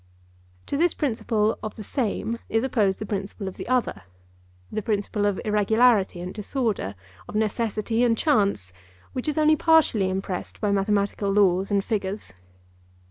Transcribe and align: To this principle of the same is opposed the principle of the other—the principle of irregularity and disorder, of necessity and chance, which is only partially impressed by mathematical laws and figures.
To 0.65 0.77
this 0.77 0.95
principle 0.95 1.59
of 1.61 1.75
the 1.75 1.83
same 1.83 2.39
is 2.49 2.63
opposed 2.63 2.97
the 2.97 3.05
principle 3.05 3.47
of 3.47 3.57
the 3.57 3.67
other—the 3.67 4.81
principle 4.81 5.27
of 5.27 5.39
irregularity 5.45 6.19
and 6.19 6.33
disorder, 6.33 6.95
of 7.29 7.35
necessity 7.35 8.01
and 8.03 8.17
chance, 8.17 8.73
which 9.13 9.27
is 9.27 9.37
only 9.37 9.55
partially 9.55 10.09
impressed 10.09 10.59
by 10.59 10.71
mathematical 10.71 11.29
laws 11.31 11.69
and 11.69 11.83
figures. 11.83 12.33